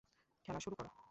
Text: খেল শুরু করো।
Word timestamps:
খেল 0.47 0.57
শুরু 0.59 0.75
করো। 0.75 0.91